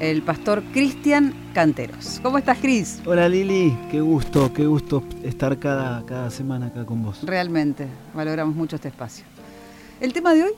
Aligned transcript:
el 0.00 0.22
pastor 0.22 0.62
Cristian 0.72 1.34
Canteros. 1.52 2.20
¿Cómo 2.22 2.38
estás, 2.38 2.58
Cris? 2.58 3.00
Hola 3.04 3.28
Lili, 3.28 3.76
qué 3.90 4.00
gusto, 4.00 4.52
qué 4.52 4.66
gusto 4.66 5.04
estar 5.22 5.58
cada, 5.58 6.04
cada 6.06 6.30
semana 6.30 6.66
acá 6.66 6.86
con 6.86 7.02
vos. 7.02 7.22
Realmente, 7.22 7.86
valoramos 8.14 8.56
mucho 8.56 8.76
este 8.76 8.88
espacio. 8.88 9.26
¿El 10.00 10.14
tema 10.14 10.32
de 10.32 10.44
hoy? 10.44 10.52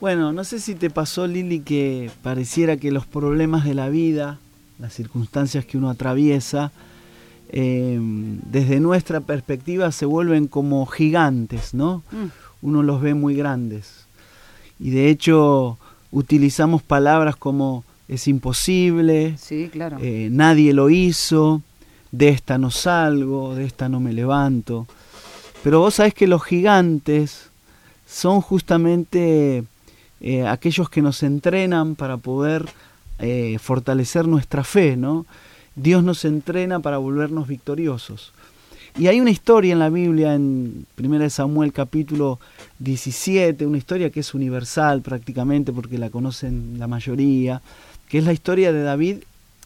Bueno, 0.00 0.32
no 0.32 0.44
sé 0.44 0.60
si 0.60 0.76
te 0.76 0.90
pasó 0.90 1.26
Lili 1.26 1.60
que 1.60 2.10
pareciera 2.22 2.76
que 2.76 2.92
los 2.92 3.04
problemas 3.04 3.64
de 3.64 3.74
la 3.74 3.88
vida, 3.88 4.38
las 4.78 4.94
circunstancias 4.94 5.64
que 5.64 5.76
uno 5.76 5.90
atraviesa, 5.90 6.70
eh, 7.48 7.98
desde 8.00 8.78
nuestra 8.78 9.20
perspectiva 9.20 9.90
se 9.90 10.06
vuelven 10.06 10.46
como 10.46 10.86
gigantes, 10.86 11.74
¿no? 11.74 12.04
Mm. 12.12 12.26
Uno 12.62 12.82
los 12.84 13.00
ve 13.00 13.14
muy 13.14 13.34
grandes. 13.34 14.06
Y 14.78 14.90
de 14.90 15.08
hecho 15.08 15.78
utilizamos 16.12 16.82
palabras 16.82 17.34
como 17.36 17.84
es 18.12 18.28
imposible, 18.28 19.36
sí, 19.38 19.70
claro. 19.72 19.96
Eh, 20.00 20.28
nadie 20.30 20.72
lo 20.74 20.90
hizo, 20.90 21.62
de 22.10 22.28
esta 22.28 22.58
no 22.58 22.70
salgo, 22.70 23.54
de 23.54 23.64
esta 23.64 23.88
no 23.88 24.00
me 24.00 24.12
levanto. 24.12 24.86
Pero 25.62 25.80
vos 25.80 25.94
sabés 25.94 26.12
que 26.12 26.26
los 26.26 26.42
gigantes 26.44 27.48
son 28.06 28.42
justamente 28.42 29.64
eh, 30.20 30.46
aquellos 30.46 30.90
que 30.90 31.00
nos 31.00 31.22
entrenan 31.22 31.94
para 31.94 32.18
poder 32.18 32.66
eh, 33.18 33.58
fortalecer 33.58 34.26
nuestra 34.26 34.62
fe, 34.62 34.96
¿no? 34.96 35.24
Dios 35.74 36.04
nos 36.04 36.26
entrena 36.26 36.80
para 36.80 36.98
volvernos 36.98 37.48
victoriosos. 37.48 38.32
Y 38.98 39.06
hay 39.06 39.20
una 39.22 39.30
historia 39.30 39.72
en 39.72 39.78
la 39.78 39.88
Biblia, 39.88 40.34
en 40.34 40.84
1 40.98 41.30
Samuel 41.30 41.72
capítulo 41.72 42.38
17, 42.78 43.64
una 43.64 43.78
historia 43.78 44.10
que 44.10 44.20
es 44.20 44.34
universal 44.34 45.00
prácticamente 45.00 45.72
porque 45.72 45.96
la 45.96 46.10
conocen 46.10 46.74
la 46.78 46.86
mayoría, 46.86 47.62
que 48.12 48.18
es 48.18 48.24
la 48.24 48.34
historia 48.34 48.74
de 48.74 48.82
David 48.82 49.20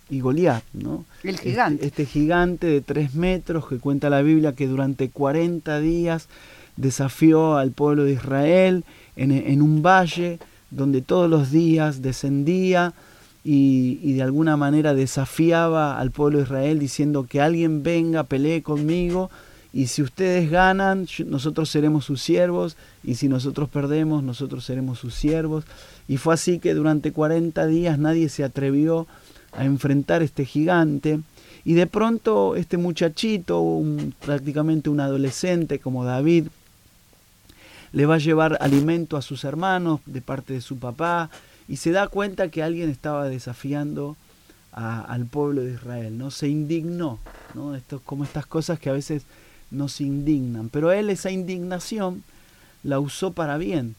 y 0.09 0.21
Goliat, 0.21 0.63
¿no? 0.73 1.05
El 1.25 1.37
gigante. 1.37 1.85
Este, 1.85 2.03
este, 2.05 2.13
gigante 2.13 2.69
de 2.69 2.80
tres 2.80 3.16
metros 3.16 3.66
que 3.66 3.79
cuenta 3.79 4.09
la 4.09 4.23
Biblia 4.23 4.53
que 4.53 4.69
durante 4.69 5.11
40 5.11 5.80
días 5.80 6.29
desafió 6.77 7.57
al 7.57 7.73
pueblo 7.73 8.05
de 8.05 8.13
Israel 8.13 8.85
en, 9.16 9.33
en 9.33 9.63
un 9.63 9.83
valle 9.83 10.38
donde 10.71 11.03
todos 11.03 11.29
los 11.29 11.51
días 11.51 12.03
descendía 12.03 12.95
y, 13.43 14.13
de 14.13 14.23
alguna 14.23 14.57
manera 14.57 14.95
desafiaba 14.95 15.99
al 15.99 16.13
pueblo 16.13 16.38
de 16.38 16.45
Israel 16.45 16.79
diciendo 16.79 17.27
que 17.29 17.41
alguien 17.41 17.83
venga, 17.83 18.23
pelee 18.23 18.63
conmigo 18.63 19.29
y 19.77 19.88
si 19.88 20.01
ustedes 20.01 20.51
ganan, 20.51 21.07
nosotros 21.27 21.69
seremos 21.69 22.07
sus 22.07 22.23
siervos 22.23 22.79
y 23.05 23.16
si 23.16 23.29
nosotros 23.29 23.69
perdemos, 23.69 24.23
nosotros 24.23 24.65
seremos 24.65 24.99
sus 24.99 25.15
siervos. 25.15 25.65
Y 26.09 26.16
fue 26.16 26.32
así 26.32 26.60
que 26.60 26.73
durante 26.73 27.13
40 27.13 27.66
días 27.66 27.99
nadie 27.99 28.30
se 28.30 28.43
atrevió 28.43 29.07
a 29.52 29.66
enfrentar 29.66 30.23
este 30.23 30.47
gigante. 30.47 31.21
Y 31.63 31.74
de 31.74 31.87
pronto 31.87 32.57
este 32.57 32.79
muchachito, 32.79 33.82
prácticamente 34.24 34.88
un 34.88 34.99
adolescente 34.99 35.79
como 35.79 36.07
David, 36.07 36.47
le 37.93 38.07
va 38.07 38.15
a 38.15 38.19
llevar 38.19 38.57
alimento 38.63 39.19
a 39.19 39.23
sus 39.23 39.45
hermanos 39.45 40.01
de 40.07 40.23
parte 40.23 40.54
de 40.54 40.63
su 40.63 40.79
papá 40.79 41.29
y 41.69 41.77
se 41.77 41.91
da 41.91 42.09
cuenta 42.09 42.49
que 42.49 42.63
alguien 42.63 42.88
estaba 42.88 43.29
desafiando 43.29 44.16
al 44.73 45.27
pueblo 45.27 45.60
de 45.60 45.74
Israel, 45.74 46.16
¿no? 46.16 46.30
Se 46.30 46.49
indignó, 46.49 47.19
¿no? 47.52 47.74
Esto, 47.74 48.01
como 48.02 48.24
estas 48.24 48.47
cosas 48.47 48.79
que 48.79 48.88
a 48.88 48.95
veces 48.95 49.24
nos 49.71 50.01
indignan, 50.01 50.69
pero 50.69 50.93
él 50.93 51.11
esa 51.11 51.31
indignación 51.31 52.23
la 52.83 53.01
usó 53.01 53.33
para 53.33 53.59
bien, 53.59 53.97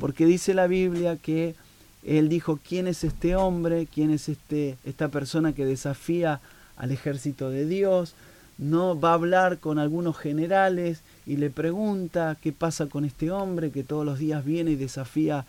porque 0.00 0.26
dice 0.26 0.54
la 0.54 0.66
Biblia 0.66 1.16
que 1.16 1.54
él 2.02 2.28
dijo, 2.28 2.58
¿quién 2.66 2.86
es 2.86 3.04
este 3.04 3.36
hombre? 3.36 3.86
¿Quién 3.92 4.10
es 4.10 4.28
este, 4.28 4.78
esta 4.84 5.08
persona 5.08 5.52
que 5.52 5.66
desafía 5.66 6.40
al 6.76 6.90
ejército 6.90 7.50
de 7.50 7.66
Dios? 7.66 8.14
No 8.58 8.98
va 8.98 9.10
a 9.10 9.14
hablar 9.14 9.58
con 9.58 9.78
algunos 9.78 10.16
generales 10.16 11.02
y 11.26 11.36
le 11.36 11.50
pregunta 11.50 12.36
qué 12.40 12.52
pasa 12.52 12.86
con 12.86 13.04
este 13.04 13.30
hombre 13.30 13.70
que 13.70 13.84
todos 13.84 14.04
los 14.04 14.18
días 14.18 14.44
viene 14.44 14.72
y 14.72 14.76
desafía 14.76 15.44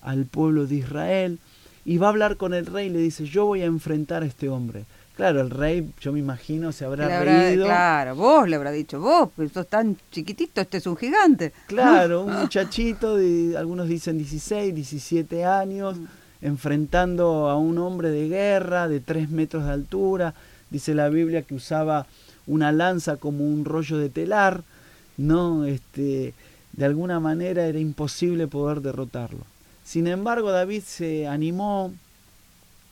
al 0.00 0.24
pueblo 0.26 0.66
de 0.66 0.76
Israel. 0.76 1.38
Y 1.84 1.98
va 1.98 2.06
a 2.06 2.10
hablar 2.10 2.36
con 2.36 2.54
el 2.54 2.66
rey 2.66 2.86
y 2.86 2.90
le 2.90 2.98
dice, 2.98 3.26
yo 3.26 3.46
voy 3.46 3.62
a 3.62 3.66
enfrentar 3.66 4.22
a 4.22 4.26
este 4.26 4.48
hombre. 4.48 4.84
Claro, 5.16 5.40
el 5.40 5.48
rey, 5.48 5.90
yo 5.98 6.12
me 6.12 6.18
imagino, 6.18 6.72
se 6.72 6.84
habrá, 6.84 7.22
reído. 7.24 7.64
Claro, 7.64 8.14
vos 8.16 8.46
le 8.46 8.56
habrá 8.56 8.70
dicho, 8.70 9.00
vos, 9.00 9.30
pues 9.34 9.50
sos 9.50 9.66
tan 9.66 9.96
chiquitito, 10.10 10.60
este 10.60 10.76
es 10.76 10.86
un 10.86 10.94
gigante. 10.94 11.54
Claro, 11.68 12.24
un 12.24 12.34
muchachito 12.40 13.16
de, 13.16 13.56
algunos 13.56 13.88
dicen 13.88 14.18
16, 14.18 14.74
17 14.74 15.46
años, 15.46 15.96
mm. 15.96 16.06
enfrentando 16.42 17.48
a 17.48 17.56
un 17.56 17.78
hombre 17.78 18.10
de 18.10 18.28
guerra 18.28 18.88
de 18.88 19.00
3 19.00 19.30
metros 19.30 19.64
de 19.64 19.72
altura. 19.72 20.34
Dice 20.68 20.94
la 20.94 21.08
Biblia 21.08 21.40
que 21.40 21.54
usaba 21.54 22.06
una 22.46 22.70
lanza 22.70 23.16
como 23.16 23.42
un 23.42 23.64
rollo 23.64 23.96
de 23.96 24.10
telar, 24.10 24.64
¿no? 25.16 25.64
Este, 25.64 26.34
de 26.72 26.84
alguna 26.84 27.20
manera 27.20 27.66
era 27.66 27.78
imposible 27.78 28.48
poder 28.48 28.82
derrotarlo. 28.82 29.46
Sin 29.82 30.08
embargo, 30.08 30.52
David 30.52 30.82
se 30.82 31.26
animó 31.26 31.94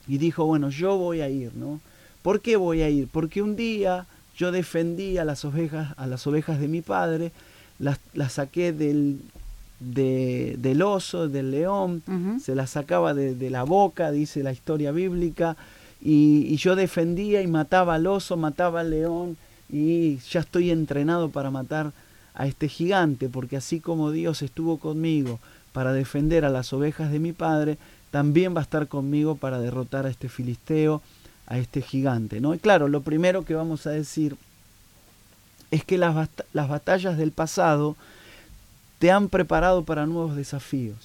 y 0.07 0.17
dijo, 0.17 0.45
bueno, 0.45 0.69
yo 0.69 0.97
voy 0.97 1.21
a 1.21 1.29
ir, 1.29 1.53
¿no? 1.53 1.79
¿Por 2.25 2.41
qué 2.41 2.55
voy 2.55 2.81
a 2.81 2.89
ir? 2.89 3.07
Porque 3.07 3.43
un 3.43 3.55
día 3.55 4.07
yo 4.35 4.51
defendí 4.51 5.19
a 5.19 5.25
las 5.25 5.45
ovejas, 5.45 5.93
a 5.95 6.07
las 6.07 6.25
ovejas 6.25 6.59
de 6.59 6.67
mi 6.67 6.81
padre, 6.81 7.31
las, 7.77 7.99
saqué 8.29 8.73
del, 8.73 9.21
del 9.79 10.81
oso, 10.81 11.29
del 11.29 11.51
león, 11.51 12.01
se 12.43 12.55
las 12.55 12.71
sacaba 12.71 13.13
de, 13.13 13.49
la 13.51 13.61
boca, 13.61 14.09
dice 14.09 14.41
la 14.41 14.53
historia 14.53 14.91
bíblica, 14.91 15.55
y, 16.01 16.47
y, 16.49 16.55
yo 16.55 16.75
defendía 16.75 17.43
y 17.43 17.47
mataba 17.47 17.93
al 17.93 18.07
oso, 18.07 18.37
mataba 18.37 18.79
al 18.79 18.89
león, 18.89 19.37
y 19.69 20.17
ya 20.31 20.39
estoy 20.39 20.71
entrenado 20.71 21.29
para 21.29 21.51
matar 21.51 21.91
a 22.33 22.47
este 22.47 22.69
gigante, 22.69 23.29
porque 23.29 23.55
así 23.55 23.79
como 23.79 24.09
Dios 24.09 24.41
estuvo 24.41 24.79
conmigo 24.79 25.39
para 25.73 25.93
defender 25.93 26.43
a 26.43 26.49
las 26.49 26.73
ovejas 26.73 27.11
de 27.11 27.19
mi 27.19 27.33
padre, 27.33 27.77
también 28.09 28.55
va 28.55 28.61
a 28.61 28.63
estar 28.63 28.87
conmigo 28.87 29.35
para 29.35 29.59
derrotar 29.59 30.07
a 30.07 30.09
este 30.09 30.27
filisteo 30.27 31.03
a 31.47 31.57
este 31.57 31.81
gigante. 31.81 32.41
¿no? 32.41 32.53
Y 32.53 32.59
claro, 32.59 32.87
lo 32.87 33.01
primero 33.01 33.45
que 33.45 33.55
vamos 33.55 33.87
a 33.87 33.91
decir 33.91 34.37
es 35.71 35.83
que 35.83 35.97
las, 35.97 36.29
las 36.53 36.69
batallas 36.69 37.17
del 37.17 37.31
pasado 37.31 37.95
te 38.99 39.11
han 39.11 39.29
preparado 39.29 39.83
para 39.83 40.05
nuevos 40.05 40.35
desafíos. 40.35 40.97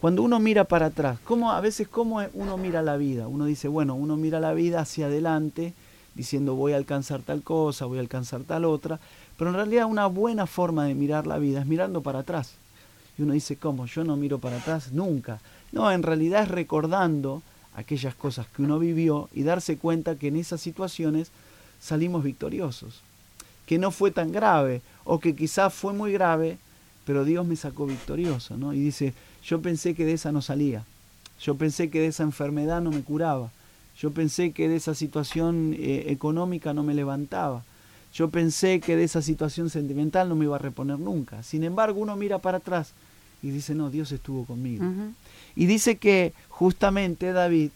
Cuando 0.00 0.22
uno 0.22 0.38
mira 0.38 0.64
para 0.64 0.86
atrás, 0.86 1.18
¿cómo, 1.24 1.52
a 1.52 1.60
veces 1.60 1.88
cómo 1.88 2.20
uno 2.34 2.58
mira 2.58 2.82
la 2.82 2.96
vida? 2.96 3.26
Uno 3.26 3.46
dice, 3.46 3.68
bueno, 3.68 3.94
uno 3.94 4.16
mira 4.16 4.38
la 4.38 4.52
vida 4.52 4.80
hacia 4.80 5.06
adelante, 5.06 5.72
diciendo 6.14 6.54
voy 6.56 6.72
a 6.72 6.76
alcanzar 6.76 7.22
tal 7.22 7.42
cosa, 7.42 7.86
voy 7.86 7.98
a 7.98 8.02
alcanzar 8.02 8.42
tal 8.42 8.66
otra, 8.66 8.98
pero 9.38 9.50
en 9.50 9.56
realidad 9.56 9.86
una 9.86 10.06
buena 10.06 10.46
forma 10.46 10.84
de 10.84 10.94
mirar 10.94 11.26
la 11.26 11.38
vida 11.38 11.60
es 11.60 11.66
mirando 11.66 12.02
para 12.02 12.18
atrás. 12.18 12.54
Y 13.16 13.22
uno 13.22 13.32
dice, 13.32 13.56
¿cómo? 13.56 13.86
Yo 13.86 14.04
no 14.04 14.16
miro 14.16 14.38
para 14.38 14.58
atrás 14.58 14.92
nunca. 14.92 15.40
No, 15.72 15.90
en 15.90 16.02
realidad 16.02 16.42
es 16.42 16.48
recordando 16.48 17.42
aquellas 17.74 18.14
cosas 18.14 18.46
que 18.46 18.62
uno 18.62 18.78
vivió 18.78 19.28
y 19.32 19.42
darse 19.42 19.76
cuenta 19.76 20.16
que 20.16 20.28
en 20.28 20.36
esas 20.36 20.60
situaciones 20.60 21.30
salimos 21.80 22.22
victoriosos, 22.24 23.00
que 23.66 23.78
no 23.78 23.90
fue 23.90 24.10
tan 24.10 24.32
grave 24.32 24.80
o 25.04 25.20
que 25.20 25.34
quizás 25.34 25.72
fue 25.74 25.92
muy 25.92 26.12
grave, 26.12 26.58
pero 27.04 27.24
Dios 27.24 27.46
me 27.46 27.56
sacó 27.56 27.86
victorioso, 27.86 28.56
¿no? 28.56 28.72
Y 28.72 28.80
dice, 28.80 29.12
yo 29.44 29.60
pensé 29.60 29.94
que 29.94 30.04
de 30.04 30.14
esa 30.14 30.32
no 30.32 30.40
salía, 30.40 30.84
yo 31.40 31.56
pensé 31.56 31.90
que 31.90 32.00
de 32.00 32.06
esa 32.06 32.22
enfermedad 32.22 32.80
no 32.80 32.90
me 32.90 33.02
curaba, 33.02 33.50
yo 33.98 34.10
pensé 34.12 34.52
que 34.52 34.68
de 34.68 34.76
esa 34.76 34.94
situación 34.94 35.74
eh, 35.78 36.06
económica 36.08 36.72
no 36.72 36.82
me 36.82 36.94
levantaba, 36.94 37.64
yo 38.14 38.30
pensé 38.30 38.80
que 38.80 38.96
de 38.96 39.04
esa 39.04 39.22
situación 39.22 39.70
sentimental 39.70 40.28
no 40.28 40.36
me 40.36 40.44
iba 40.44 40.54
a 40.54 40.60
reponer 40.60 41.00
nunca. 41.00 41.42
Sin 41.42 41.64
embargo, 41.64 42.00
uno 42.00 42.14
mira 42.14 42.38
para 42.38 42.58
atrás 42.58 42.92
y 43.44 43.50
dice, 43.50 43.74
no, 43.74 43.90
Dios 43.90 44.10
estuvo 44.10 44.46
conmigo. 44.46 44.86
Y 45.54 45.66
dice 45.66 45.96
que 45.96 46.32
justamente 46.48 47.30
David 47.32 47.72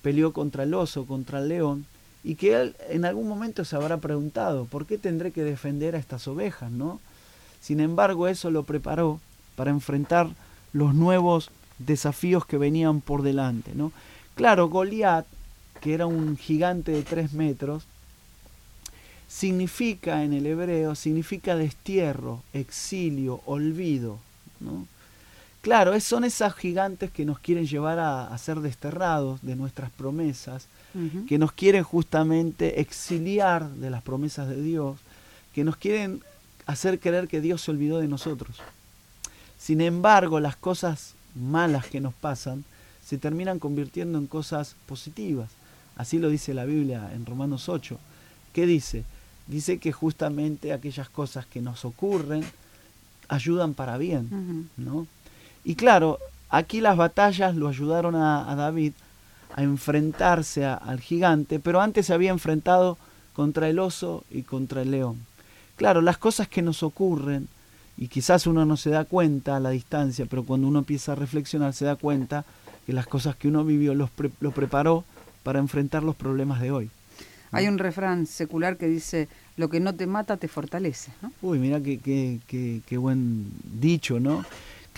peleó 0.00 0.32
contra 0.32 0.62
el 0.62 0.72
oso, 0.74 1.06
contra 1.06 1.40
el 1.40 1.48
león, 1.48 1.86
y 2.22 2.36
que 2.36 2.54
él 2.54 2.76
en 2.88 3.04
algún 3.04 3.26
momento 3.26 3.64
se 3.64 3.74
habrá 3.74 3.96
preguntado, 3.96 4.66
¿por 4.66 4.86
qué 4.86 4.96
tendré 4.96 5.32
que 5.32 5.42
defender 5.42 5.96
a 5.96 5.98
estas 5.98 6.28
ovejas? 6.28 6.70
¿no? 6.70 7.00
Sin 7.60 7.80
embargo, 7.80 8.28
eso 8.28 8.52
lo 8.52 8.62
preparó 8.62 9.20
para 9.56 9.72
enfrentar 9.72 10.28
los 10.72 10.94
nuevos 10.94 11.50
desafíos 11.80 12.46
que 12.46 12.56
venían 12.56 13.00
por 13.00 13.22
delante. 13.22 13.72
¿no? 13.74 13.90
Claro, 14.36 14.68
Goliat, 14.68 15.26
que 15.80 15.94
era 15.94 16.06
un 16.06 16.36
gigante 16.36 16.92
de 16.92 17.02
tres 17.02 17.32
metros, 17.32 17.86
significa 19.26 20.22
en 20.22 20.32
el 20.32 20.46
hebreo, 20.46 20.94
significa 20.94 21.56
destierro, 21.56 22.44
exilio, 22.52 23.40
olvido. 23.46 24.20
¿no? 24.60 24.86
Claro, 25.60 25.98
son 26.00 26.24
esas 26.24 26.54
gigantes 26.54 27.10
que 27.10 27.24
nos 27.24 27.38
quieren 27.40 27.66
llevar 27.66 27.98
a, 27.98 28.36
ser 28.38 28.60
desterrados 28.60 29.42
de 29.42 29.56
nuestras 29.56 29.90
promesas, 29.90 30.68
que 31.28 31.38
nos 31.38 31.52
quieren 31.52 31.84
justamente 31.84 32.80
exiliar 32.80 33.68
de 33.70 33.90
las 33.90 34.02
promesas 34.02 34.48
de 34.48 34.60
Dios, 34.62 34.98
que 35.54 35.64
nos 35.64 35.76
quieren 35.76 36.22
hacer 36.66 36.98
creer 37.00 37.28
que 37.28 37.40
Dios 37.40 37.62
se 37.62 37.70
olvidó 37.70 37.98
de 37.98 38.08
nosotros. 38.08 38.56
Sin 39.58 39.80
embargo, 39.80 40.40
las 40.40 40.56
cosas 40.56 41.14
malas 41.34 41.86
que 41.86 42.00
nos 42.00 42.14
pasan 42.14 42.64
se 43.04 43.18
terminan 43.18 43.58
convirtiendo 43.58 44.18
en 44.18 44.26
cosas 44.26 44.76
positivas. 44.86 45.50
Así 45.96 46.18
lo 46.18 46.28
dice 46.28 46.54
la 46.54 46.64
Biblia 46.64 47.10
en 47.12 47.26
Romanos 47.26 47.68
8. 47.68 47.98
¿Qué 48.52 48.66
dice? 48.66 49.04
Dice 49.46 49.78
que 49.78 49.92
justamente 49.92 50.72
aquellas 50.72 51.08
cosas 51.08 51.46
que 51.46 51.60
nos 51.60 51.84
ocurren 51.84 52.44
ayudan 53.28 53.74
para 53.74 53.98
bien, 53.98 54.68
¿no? 54.76 55.06
Y 55.68 55.74
claro, 55.74 56.18
aquí 56.48 56.80
las 56.80 56.96
batallas 56.96 57.54
lo 57.54 57.68
ayudaron 57.68 58.16
a, 58.16 58.54
David 58.56 58.94
a 59.54 59.62
enfrentarse 59.62 60.64
al 60.64 60.98
gigante, 60.98 61.58
pero 61.58 61.82
antes 61.82 62.06
se 62.06 62.14
había 62.14 62.30
enfrentado 62.30 62.96
contra 63.34 63.68
el 63.68 63.78
oso 63.78 64.24
y 64.30 64.44
contra 64.44 64.80
el 64.80 64.92
león. 64.92 65.26
Claro, 65.76 66.00
las 66.00 66.16
cosas 66.16 66.48
que 66.48 66.62
nos 66.62 66.82
ocurren, 66.82 67.48
y 67.98 68.08
quizás 68.08 68.46
uno 68.46 68.64
no 68.64 68.78
se 68.78 68.88
da 68.88 69.04
cuenta 69.04 69.56
a 69.56 69.60
la 69.60 69.68
distancia, 69.68 70.24
pero 70.24 70.42
cuando 70.42 70.66
uno 70.66 70.78
empieza 70.78 71.12
a 71.12 71.16
reflexionar 71.16 71.74
se 71.74 71.84
da 71.84 71.96
cuenta 71.96 72.46
que 72.86 72.94
las 72.94 73.06
cosas 73.06 73.36
que 73.36 73.48
uno 73.48 73.62
vivió 73.62 73.94
los 73.94 74.08
lo 74.40 74.52
preparó 74.52 75.04
para 75.42 75.58
enfrentar 75.58 76.02
los 76.02 76.16
problemas 76.16 76.62
de 76.62 76.70
hoy. 76.70 76.90
Hay 77.50 77.68
un 77.68 77.76
refrán 77.76 78.24
secular 78.24 78.78
que 78.78 78.86
dice, 78.86 79.28
lo 79.58 79.68
que 79.68 79.80
no 79.80 79.94
te 79.94 80.06
mata 80.06 80.38
te 80.38 80.48
fortalece. 80.48 81.12
Uy, 81.42 81.58
mira 81.58 81.78
qué, 81.82 81.98
qué, 81.98 82.80
qué, 82.86 82.96
buen 82.96 83.50
dicho, 83.64 84.18
¿no? 84.18 84.46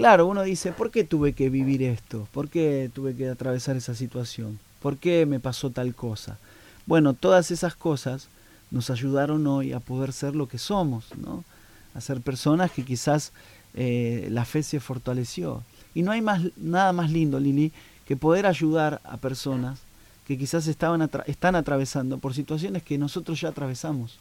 Claro, 0.01 0.27
uno 0.27 0.43
dice, 0.45 0.73
¿por 0.73 0.91
qué 0.91 1.05
tuve 1.05 1.35
que 1.35 1.51
vivir 1.51 1.83
esto? 1.83 2.27
¿Por 2.33 2.49
qué 2.49 2.91
tuve 2.95 3.15
que 3.15 3.29
atravesar 3.29 3.77
esa 3.77 3.95
situación? 3.95 4.59
¿Por 4.81 4.97
qué 4.97 5.27
me 5.27 5.41
pasó 5.41 5.69
tal 5.69 5.95
cosa? 5.95 6.39
Bueno, 6.87 7.13
todas 7.13 7.51
esas 7.51 7.75
cosas 7.75 8.29
nos 8.71 8.89
ayudaron 8.89 9.47
hoy 9.47 9.75
a 9.75 9.81
poder 9.81 10.15
ser 10.15 10.35
lo 10.35 10.49
que 10.49 10.57
somos, 10.57 11.05
¿no? 11.19 11.45
A 11.93 12.01
ser 12.01 12.23
personas 12.23 12.71
que 12.71 12.83
quizás 12.83 13.33
eh, 13.75 14.29
la 14.31 14.47
fe 14.47 14.63
se 14.63 14.81
fortaleció. 14.81 15.65
Y 15.95 16.01
no 16.01 16.13
hay 16.13 16.23
más, 16.23 16.45
nada 16.57 16.95
más 16.95 17.11
lindo, 17.11 17.39
Lili, 17.39 17.71
que 18.07 18.17
poder 18.17 18.47
ayudar 18.47 19.03
a 19.05 19.19
personas 19.19 19.81
que 20.27 20.39
quizás 20.39 20.67
estaban 20.67 21.11
están 21.27 21.57
atravesando 21.57 22.17
por 22.17 22.33
situaciones 22.33 22.83
que 22.83 22.97
nosotros 22.97 23.39
ya 23.39 23.51
atravesamos. 23.51 24.19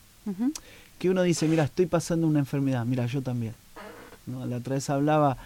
Que 0.97 1.09
uno 1.09 1.23
dice, 1.23 1.47
mira, 1.47 1.63
estoy 1.63 1.85
pasando 1.85 2.27
una 2.27 2.39
enfermedad, 2.39 2.85
mira, 2.85 3.05
yo 3.05 3.21
también. 3.21 3.53
¿No? 4.25 4.45
La 4.45 4.57
otra 4.57 4.75
vez 4.75 4.89
hablaba 4.89 5.37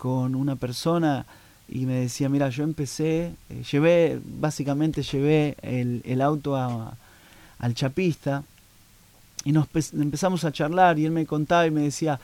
con 0.00 0.34
una 0.34 0.56
persona 0.56 1.26
y 1.68 1.84
me 1.84 2.00
decía, 2.00 2.30
mira, 2.30 2.48
yo 2.48 2.64
empecé, 2.64 3.34
eh, 3.50 3.62
llevé, 3.70 4.18
básicamente 4.24 5.02
llevé 5.02 5.56
el, 5.60 6.22
auto 6.22 6.56
al 6.56 7.74
chapista 7.74 8.42
y 9.44 9.52
nos 9.52 9.68
empezamos 9.92 10.44
a 10.44 10.52
charlar 10.52 10.98
y 10.98 11.04
él 11.04 11.12
me 11.12 11.26
contaba 11.26 11.66
y 11.66 11.70
me 11.70 11.82
decía, 11.82 12.18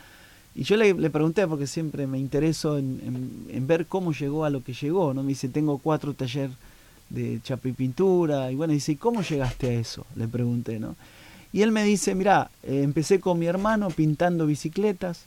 y 0.55 0.62
yo 0.62 0.78
le, 0.78 1.11
pregunté, 1.11 1.46
porque 1.46 1.67
siempre 1.67 2.06
me 2.06 2.19
intereso 2.19 2.78
en, 2.78 3.46
en, 3.50 3.67
ver 3.67 3.84
cómo 3.84 4.14
llegó 4.14 4.46
a 4.46 4.50
lo 4.50 4.64
que 4.64 4.72
llegó, 4.72 5.12
¿no? 5.12 5.22
Me 5.22 5.29
dice, 5.29 5.50
tengo 5.50 5.76
cuatro 5.76 6.14
talleres 6.14 6.56
de 7.11 7.40
chapa 7.44 7.69
y 7.69 7.72
pintura. 7.72 8.50
Y 8.50 8.55
bueno, 8.55 8.72
dice, 8.72 8.93
¿y 8.93 8.96
cómo 8.96 9.20
llegaste 9.20 9.69
a 9.69 9.72
eso? 9.75 10.06
Le 10.17 10.26
pregunté, 10.29 10.81
¿no? 10.81 10.96
Y 11.52 11.61
él 11.61 11.72
me 11.72 11.84
dice, 11.84 12.14
mira, 12.14 12.50
eh, 12.62 12.81
empecé 12.82 13.20
con 13.20 13.38
mi 13.38 13.44
hermano 13.44 13.90
pintando 13.90 14.46
bicicletas 14.46 15.26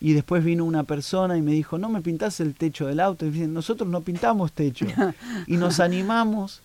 y 0.00 0.14
después 0.14 0.44
vino 0.44 0.64
una 0.64 0.84
persona 0.84 1.36
y 1.36 1.42
me 1.42 1.52
dijo, 1.52 1.78
no 1.78 1.88
me 1.88 2.00
pintas 2.00 2.40
el 2.40 2.54
techo 2.54 2.86
del 2.86 3.00
auto. 3.00 3.26
Y 3.26 3.30
dice, 3.30 3.46
nosotros 3.46 3.88
no 3.88 4.00
pintamos 4.00 4.52
techo. 4.52 4.86
y 5.46 5.56
nos 5.56 5.80
animamos, 5.80 6.62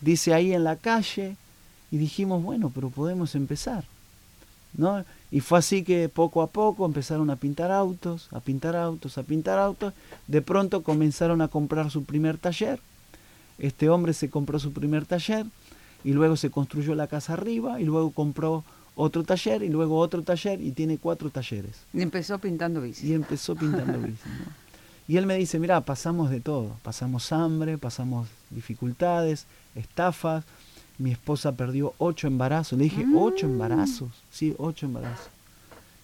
dice 0.00 0.34
ahí 0.34 0.52
en 0.52 0.64
la 0.64 0.76
calle, 0.76 1.36
y 1.90 1.98
dijimos, 1.98 2.42
bueno, 2.42 2.70
pero 2.74 2.90
podemos 2.90 3.34
empezar. 3.34 3.84
¿No? 4.74 5.04
Y 5.30 5.40
fue 5.40 5.58
así 5.58 5.82
que 5.82 6.08
poco 6.08 6.42
a 6.42 6.48
poco 6.48 6.84
empezaron 6.84 7.30
a 7.30 7.36
pintar 7.36 7.72
autos, 7.72 8.28
a 8.30 8.40
pintar 8.40 8.76
autos, 8.76 9.16
a 9.18 9.22
pintar 9.22 9.58
autos. 9.58 9.94
De 10.26 10.42
pronto 10.42 10.82
comenzaron 10.82 11.40
a 11.40 11.48
comprar 11.48 11.90
su 11.90 12.04
primer 12.04 12.38
taller 12.38 12.78
este 13.58 13.88
hombre 13.88 14.12
se 14.12 14.30
compró 14.30 14.58
su 14.58 14.72
primer 14.72 15.06
taller 15.06 15.46
y 16.04 16.12
luego 16.12 16.36
se 16.36 16.50
construyó 16.50 16.94
la 16.94 17.06
casa 17.06 17.32
arriba 17.32 17.80
y 17.80 17.84
luego 17.84 18.10
compró 18.10 18.64
otro 18.96 19.22
taller 19.22 19.62
y 19.62 19.68
luego 19.68 19.98
otro 19.98 20.22
taller 20.22 20.60
y 20.60 20.72
tiene 20.72 20.98
cuatro 20.98 21.30
talleres. 21.30 21.76
Y 21.92 22.00
empezó 22.00 22.38
pintando 22.38 22.80
bicis. 22.80 23.04
Y 23.04 23.12
empezó 23.12 23.54
pintando 23.54 23.98
bicis. 23.98 24.20
Y 25.06 25.18
él 25.18 25.26
me 25.26 25.36
dice, 25.36 25.60
mira, 25.60 25.80
pasamos 25.82 26.30
de 26.30 26.40
todo, 26.40 26.76
pasamos 26.82 27.30
hambre, 27.30 27.78
pasamos 27.78 28.26
dificultades, 28.50 29.46
estafas, 29.76 30.44
mi 30.98 31.12
esposa 31.12 31.52
perdió 31.52 31.94
ocho 31.98 32.26
embarazos. 32.26 32.78
Le 32.78 32.84
dije, 32.84 33.04
ocho 33.14 33.46
mm. 33.46 33.50
embarazos, 33.50 34.08
sí, 34.32 34.54
ocho 34.58 34.86
embarazos. 34.86 35.28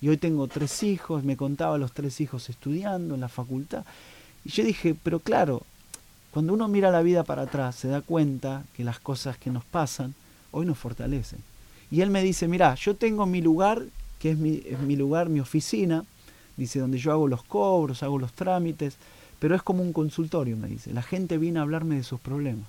Y 0.00 0.08
hoy 0.08 0.18
tengo 0.18 0.46
tres 0.46 0.82
hijos, 0.82 1.24
me 1.24 1.36
contaba 1.36 1.78
los 1.78 1.92
tres 1.92 2.20
hijos 2.20 2.48
estudiando 2.50 3.14
en 3.14 3.20
la 3.20 3.28
facultad. 3.28 3.84
Y 4.44 4.50
yo 4.50 4.64
dije, 4.64 4.94
pero 5.02 5.18
claro, 5.18 5.62
cuando 6.30 6.52
uno 6.52 6.68
mira 6.68 6.90
la 6.90 7.02
vida 7.02 7.24
para 7.24 7.42
atrás, 7.42 7.74
se 7.76 7.88
da 7.88 8.02
cuenta 8.02 8.64
que 8.74 8.84
las 8.84 9.00
cosas 9.00 9.38
que 9.38 9.50
nos 9.50 9.64
pasan 9.64 10.14
hoy 10.50 10.66
nos 10.66 10.78
fortalecen. 10.78 11.40
Y 11.92 12.00
él 12.00 12.10
me 12.10 12.24
dice, 12.24 12.48
mira, 12.48 12.74
yo 12.74 12.96
tengo 12.96 13.24
mi 13.26 13.40
lugar, 13.40 13.84
que 14.18 14.32
es 14.32 14.38
mi, 14.38 14.62
mi 14.84 14.96
lugar, 14.96 15.28
mi 15.28 15.38
oficina, 15.38 16.04
dice, 16.56 16.80
donde 16.80 16.98
yo 16.98 17.12
hago 17.12 17.28
los 17.28 17.44
cobros, 17.44 18.02
hago 18.02 18.18
los 18.18 18.32
trámites, 18.32 18.96
pero 19.38 19.54
es 19.54 19.62
como 19.62 19.82
un 19.84 19.92
consultorio, 19.92 20.56
me 20.56 20.66
dice. 20.66 20.92
La 20.92 21.02
gente 21.02 21.38
viene 21.38 21.60
a 21.60 21.62
hablarme 21.62 21.94
de 21.94 22.02
sus 22.02 22.18
problemas. 22.18 22.66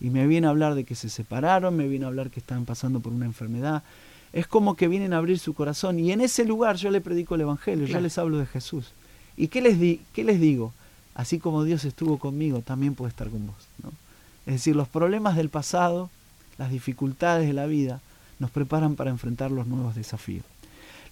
Y 0.00 0.10
me 0.10 0.28
viene 0.28 0.46
a 0.46 0.50
hablar 0.50 0.76
de 0.76 0.84
que 0.84 0.94
se 0.94 1.08
separaron, 1.08 1.76
me 1.76 1.88
viene 1.88 2.04
a 2.04 2.08
hablar 2.08 2.30
que 2.30 2.38
están 2.38 2.64
pasando 2.64 3.00
por 3.00 3.12
una 3.12 3.26
enfermedad. 3.26 3.82
Es 4.32 4.46
como 4.46 4.76
que 4.76 4.86
vienen 4.86 5.12
a 5.12 5.18
abrir 5.18 5.40
su 5.40 5.54
corazón. 5.54 5.98
Y 5.98 6.12
en 6.12 6.20
ese 6.20 6.44
lugar 6.44 6.76
yo 6.76 6.90
le 6.90 7.00
predico 7.00 7.34
el 7.34 7.40
Evangelio, 7.40 7.86
yo 7.86 8.00
les 8.00 8.18
hablo 8.18 8.38
de 8.38 8.46
Jesús. 8.46 8.92
¿Y 9.36 9.48
qué 9.48 9.60
les, 9.62 9.80
di, 9.80 10.00
qué 10.12 10.22
les 10.22 10.38
digo? 10.38 10.72
así 11.14 11.38
como 11.38 11.64
Dios 11.64 11.84
estuvo 11.84 12.18
conmigo, 12.18 12.60
también 12.60 12.94
puede 12.94 13.10
estar 13.10 13.28
con 13.28 13.46
vos. 13.46 13.56
¿no? 13.82 13.90
Es 14.46 14.54
decir, 14.54 14.76
los 14.76 14.88
problemas 14.88 15.36
del 15.36 15.48
pasado, 15.48 16.10
las 16.58 16.70
dificultades 16.70 17.46
de 17.46 17.54
la 17.54 17.66
vida, 17.66 18.00
nos 18.38 18.50
preparan 18.50 18.96
para 18.96 19.10
enfrentar 19.10 19.50
los 19.50 19.66
nuevos 19.66 19.94
desafíos. 19.94 20.44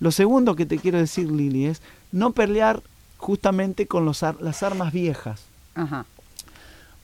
Lo 0.01 0.11
segundo 0.11 0.57
que 0.57 0.67
te 0.67 0.79
quiero 0.79 0.99
decir, 0.99 1.31
Lili, 1.31 1.67
es 1.67 1.81
no 2.11 2.33
pelear 2.33 2.83
justamente 3.19 3.87
con 3.87 4.05
los 4.05 4.23
las 4.41 4.63
armas 4.63 4.93
viejas. 4.93 5.43
Ajá. 5.75 6.07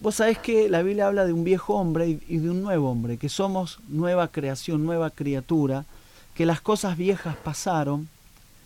Vos 0.00 0.16
sabés 0.16 0.38
que 0.38 0.68
la 0.68 0.82
Biblia 0.82 1.08
habla 1.08 1.24
de 1.24 1.32
un 1.32 1.42
viejo 1.42 1.74
hombre 1.74 2.20
y 2.28 2.38
de 2.38 2.50
un 2.50 2.62
nuevo 2.62 2.90
hombre, 2.90 3.16
que 3.16 3.28
somos 3.28 3.80
nueva 3.88 4.28
creación, 4.28 4.84
nueva 4.84 5.10
criatura, 5.10 5.86
que 6.34 6.46
las 6.46 6.60
cosas 6.60 6.96
viejas 6.96 7.36
pasaron, 7.36 8.08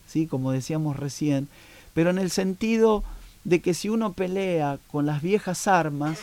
¿sí? 0.07 0.27
como 0.27 0.53
decíamos 0.53 0.99
recién, 0.99 1.49
pero 1.95 2.11
en 2.11 2.19
el 2.19 2.31
sentido 2.31 3.03
de 3.45 3.61
que 3.61 3.73
si 3.73 3.89
uno 3.89 4.13
pelea 4.13 4.79
con 4.91 5.07
las 5.07 5.23
viejas 5.23 5.67
armas, 5.67 6.19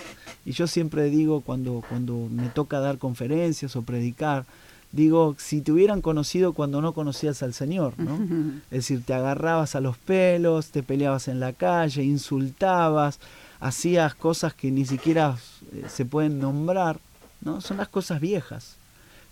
y 0.45 0.51
yo 0.51 0.67
siempre 0.67 1.09
digo 1.09 1.41
cuando, 1.41 1.83
cuando 1.89 2.27
me 2.29 2.49
toca 2.49 2.79
dar 2.79 2.99
conferencias 2.99 3.75
o 3.75 3.81
predicar, 3.81 4.45
digo, 4.91 5.35
si 5.37 5.61
te 5.61 5.71
hubieran 5.71 6.01
conocido 6.01 6.53
cuando 6.53 6.81
no 6.81 6.93
conocías 6.93 7.43
al 7.43 7.53
Señor, 7.53 7.93
¿no? 7.97 8.17
Es 8.71 8.79
decir, 8.79 9.03
te 9.03 9.13
agarrabas 9.13 9.75
a 9.75 9.81
los 9.81 9.97
pelos, 9.97 10.71
te 10.71 10.83
peleabas 10.83 11.27
en 11.27 11.39
la 11.39 11.53
calle, 11.53 12.03
insultabas, 12.03 13.19
hacías 13.59 14.15
cosas 14.15 14.53
que 14.53 14.71
ni 14.71 14.85
siquiera 14.85 15.37
eh, 15.73 15.85
se 15.89 16.05
pueden 16.05 16.39
nombrar, 16.39 16.99
¿no? 17.41 17.61
Son 17.61 17.77
las 17.77 17.89
cosas 17.89 18.19
viejas. 18.19 18.75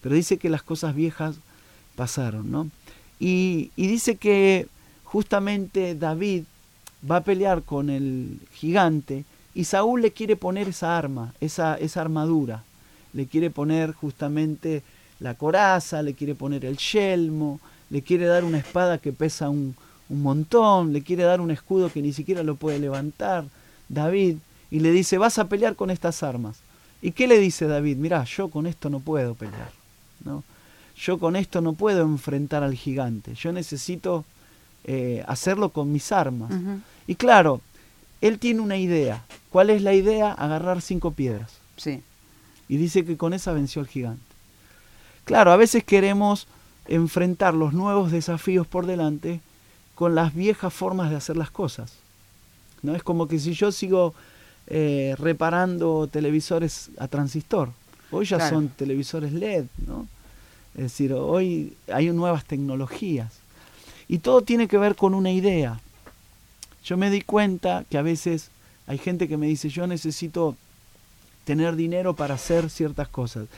Pero 0.01 0.15
dice 0.15 0.37
que 0.37 0.49
las 0.49 0.63
cosas 0.63 0.95
viejas 0.95 1.35
pasaron, 1.95 2.51
¿no? 2.51 2.69
Y, 3.19 3.71
y 3.75 3.87
dice 3.87 4.15
que 4.15 4.67
justamente 5.03 5.95
David 5.95 6.43
va 7.09 7.17
a 7.17 7.23
pelear 7.23 7.63
con 7.63 7.89
el 7.89 8.39
gigante 8.53 9.25
y 9.55 9.63
Saúl 9.63 10.01
le 10.01 10.11
quiere 10.11 10.35
poner 10.35 10.67
esa 10.67 10.97
arma, 10.97 11.33
esa, 11.41 11.75
esa 11.75 12.01
armadura. 12.01 12.63
Le 13.13 13.25
quiere 13.25 13.49
poner 13.49 13.93
justamente 13.93 14.83
la 15.19 15.33
coraza, 15.33 16.01
le 16.01 16.13
quiere 16.13 16.35
poner 16.35 16.65
el 16.65 16.77
yelmo, 16.77 17.59
le 17.89 18.01
quiere 18.01 18.25
dar 18.25 18.43
una 18.43 18.59
espada 18.59 18.97
que 18.97 19.13
pesa 19.13 19.49
un, 19.49 19.75
un 20.09 20.21
montón, 20.21 20.93
le 20.93 21.01
quiere 21.01 21.23
dar 21.23 21.41
un 21.41 21.51
escudo 21.51 21.91
que 21.91 22.01
ni 22.01 22.13
siquiera 22.13 22.43
lo 22.43 22.55
puede 22.55 22.79
levantar. 22.79 23.45
David, 23.89 24.37
y 24.69 24.79
le 24.79 24.91
dice, 24.91 25.17
vas 25.17 25.39
a 25.39 25.47
pelear 25.47 25.75
con 25.75 25.89
estas 25.89 26.23
armas. 26.23 26.59
¿Y 27.01 27.11
qué 27.11 27.27
le 27.27 27.39
dice 27.39 27.67
David? 27.67 27.97
Mirá, 27.97 28.23
yo 28.23 28.49
con 28.49 28.67
esto 28.67 28.89
no 28.89 28.99
puedo 28.99 29.35
pelear. 29.35 29.71
¿no? 30.23 30.43
Yo 30.95 31.19
con 31.19 31.35
esto 31.35 31.61
no 31.61 31.73
puedo 31.73 32.01
enfrentar 32.01 32.63
al 32.63 32.73
gigante. 32.73 33.35
Yo 33.35 33.51
necesito 33.51 34.25
eh, 34.83 35.23
hacerlo 35.27 35.69
con 35.69 35.91
mis 35.91 36.11
armas. 36.11 36.51
Y 37.05 37.15
claro, 37.15 37.61
él 38.21 38.39
tiene 38.39 38.61
una 38.61 38.77
idea. 38.77 39.23
¿Cuál 39.51 39.69
es 39.69 39.81
la 39.81 39.93
idea? 39.93 40.33
Agarrar 40.33 40.81
cinco 40.81 41.11
piedras. 41.11 41.51
Sí. 41.77 42.01
Y 42.67 42.77
dice 42.77 43.05
que 43.05 43.15
con 43.15 43.33
esa 43.33 43.53
venció 43.53 43.81
al 43.81 43.87
gigante. 43.87 44.21
Claro, 45.27 45.51
a 45.51 45.57
veces 45.57 45.83
queremos 45.83 46.47
enfrentar 46.87 47.53
los 47.53 47.73
nuevos 47.73 48.11
desafíos 48.13 48.65
por 48.65 48.85
delante 48.85 49.41
con 49.93 50.15
las 50.15 50.33
viejas 50.33 50.73
formas 50.73 51.09
de 51.09 51.17
hacer 51.17 51.35
las 51.35 51.51
cosas. 51.51 51.91
¿No? 52.81 52.95
Es 52.95 53.03
como 53.03 53.27
que 53.27 53.37
si 53.37 53.51
yo 53.51 53.73
sigo 53.73 54.13
eh, 54.67 55.15
reparando 55.19 56.07
televisores 56.07 56.91
a 56.97 57.09
transistor, 57.09 57.71
hoy 58.09 58.25
ya 58.25 58.49
son 58.49 58.69
televisores 58.69 59.33
LED, 59.33 59.65
¿no? 59.85 60.07
Es 60.75 60.83
decir, 60.83 61.11
hoy 61.11 61.75
hay 61.91 62.09
nuevas 62.11 62.45
tecnologías. 62.45 63.33
Y 64.07 64.19
todo 64.19 64.43
tiene 64.43 64.69
que 64.69 64.77
ver 64.77 64.95
con 64.95 65.13
una 65.13 65.31
idea. 65.31 65.81
Yo 66.85 66.95
me 66.95 67.09
di 67.09 67.21
cuenta 67.21 67.83
que 67.89 67.97
a 67.97 68.01
veces 68.01 68.49
Hay 68.89 68.97
gente 68.97 69.27
que 69.27 69.35
me 69.35 69.47
dice, 69.47 69.67
yo 69.67 69.85
necesito 69.85 70.55
tener 71.43 71.75
dinero 71.75 72.15
para 72.15 72.35
hacer 72.35 72.69
ciertas 72.69 73.09
cosas. 73.09 73.49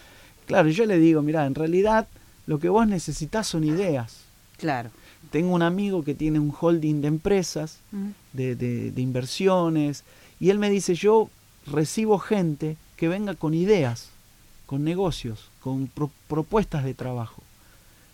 Claro, 0.49 0.67
yo 0.69 0.87
le 0.87 0.97
digo, 0.97 1.21
mira, 1.21 1.45
en 1.45 1.53
realidad 1.53 2.07
lo 2.47 2.57
que 2.57 2.69
vos 2.69 2.87
necesitas 2.87 3.45
son 3.45 3.63
ideas. 3.63 4.21
Claro. 4.57 4.89
Tengo 5.29 5.53
un 5.53 5.61
amigo 5.61 6.03
que 6.03 6.15
tiene 6.15 6.39
un 6.39 6.51
holding 6.59 7.01
de 7.01 7.07
empresas, 7.07 7.77
de, 8.33 8.55
de, 8.55 8.99
inversiones, 8.99 10.03
y 10.39 10.49
él 10.49 10.57
me 10.57 10.71
dice, 10.71 10.95
yo 10.95 11.29
recibo 11.67 12.17
gente 12.17 12.77
que 12.97 13.07
venga 13.07 13.35
con 13.35 13.53
ideas, 13.53 14.09
con 14.65 14.83
negocios, 14.83 15.51
con 15.61 15.87
propuestas 16.27 16.83
de 16.83 16.95
trabajo. 16.95 17.43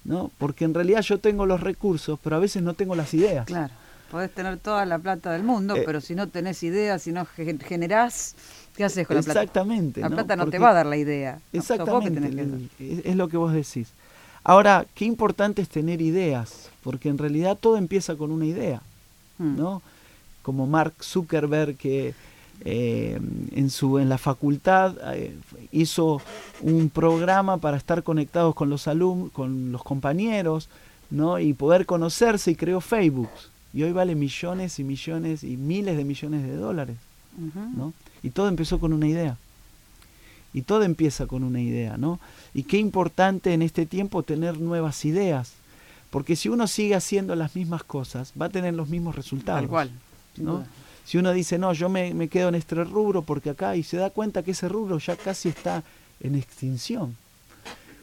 ¿no? 0.04 0.30
Porque 0.38 0.66
en 0.66 0.74
realidad 0.74 1.04
yo 1.04 1.20
tengo 1.20 1.46
los 1.46 1.62
recursos, 1.62 2.20
pero 2.22 2.36
a 2.36 2.40
veces 2.40 2.62
no 2.62 2.74
tengo 2.74 2.96
las 2.96 3.14
ideas. 3.14 3.46
Claro. 3.46 3.74
Podés 4.12 4.32
tener 4.32 4.58
toda 4.58 4.86
la 4.86 5.00
plata 5.00 5.32
del 5.32 5.44
mundo, 5.44 5.78
eh, 5.78 5.84
pero 5.86 6.02
si 6.02 6.16
no 6.16 6.28
tenés 6.28 6.64
ideas, 6.64 7.04
si 7.04 7.14
no 7.14 7.26
generás, 7.26 8.36
¿qué 8.76 8.84
haces 8.84 9.08
con 9.08 9.16
la 9.16 9.24
plata? 9.24 9.42
Exactamente. 9.42 10.02
La 10.02 10.10
plata 10.10 10.36
no 10.36 10.48
te 10.48 10.60
va 10.60 10.70
a 10.70 10.74
dar 10.74 10.86
la 10.86 10.98
idea. 10.98 11.40
Exactamente. 11.54 12.70
es 12.80 13.16
lo 13.16 13.28
que 13.28 13.38
vos 13.38 13.54
decís. 13.54 13.92
Ahora, 14.44 14.86
qué 14.94 15.06
importante 15.06 15.64
es 15.64 15.70
tener 15.70 16.02
ideas, 16.02 16.70
porque 16.84 17.10
en 17.10 17.18
realidad 17.18 17.58
todo 17.60 17.78
empieza 17.78 18.16
con 18.16 18.32
una 18.32 18.46
idea, 18.46 18.82
hmm. 19.40 19.58
¿no? 19.58 19.82
Como 20.44 20.68
Mark 20.68 20.94
Zuckerberg 21.02 21.76
que 21.78 22.14
eh, 22.64 23.20
en, 23.52 23.70
su, 23.72 23.98
en 23.98 24.08
la 24.08 24.20
facultad 24.20 24.96
eh, 25.16 25.36
hizo 25.72 26.22
un 26.62 26.90
programa 26.90 27.58
para 27.58 27.76
estar 27.76 28.04
conectados 28.04 28.54
con 28.54 28.70
los 28.70 28.88
alumnos, 28.88 29.32
con 29.32 29.72
los 29.72 29.84
compañeros, 29.84 30.70
¿no? 31.10 31.40
Y 31.40 31.54
poder 31.54 31.88
conocerse 31.88 32.52
y 32.52 32.56
creó 32.56 32.82
Facebook. 32.82 33.30
Y 33.74 33.82
hoy 33.82 33.94
vale 33.94 34.14
millones 34.14 34.78
y 34.78 34.84
millones 34.84 35.44
y 35.44 35.58
miles 35.58 35.98
de 35.98 36.06
millones 36.06 36.44
de 36.44 36.56
dólares, 36.56 36.98
¿no? 37.76 37.94
Y 38.26 38.32
todo 38.32 38.48
empezó 38.48 38.80
con 38.80 38.92
una 38.92 39.08
idea. 39.08 39.38
Y 40.52 40.64
todo 40.64 40.82
empieza 40.82 41.28
con 41.28 41.44
una 41.44 41.62
idea, 41.62 41.96
¿no? 41.96 42.20
Y 42.56 42.64
qué 42.64 42.80
importante 42.80 43.54
en 43.54 43.62
este 43.62 43.86
tiempo 43.86 44.24
tener 44.24 44.60
nuevas 44.60 45.06
ideas. 45.06 45.52
Porque 46.10 46.36
si 46.36 46.50
uno 46.50 46.66
sigue 46.66 46.96
haciendo 46.96 47.36
las 47.36 47.56
mismas 47.56 47.84
cosas, 47.84 48.34
va 48.40 48.48
a 48.48 48.50
tener 48.50 48.74
los 48.74 48.90
mismos 48.90 49.16
resultados. 49.16 49.62
Tal 49.62 49.70
cual. 49.70 49.92
¿no? 50.38 50.66
Si 51.06 51.20
uno 51.20 51.34
dice, 51.34 51.60
no, 51.60 51.72
yo 51.74 51.88
me, 51.88 52.16
me, 52.16 52.28
quedo 52.28 52.50
en 52.50 52.56
este 52.56 52.84
rubro 52.84 53.22
porque 53.22 53.52
acá, 53.52 53.76
y 53.76 53.84
se 53.84 53.98
da 53.98 54.10
cuenta 54.10 54.42
que 54.42 54.52
ese 54.52 54.70
rubro 54.70 54.98
ya 54.98 55.16
casi 55.16 55.50
está 55.50 55.84
en 56.20 56.34
extinción. 56.34 57.16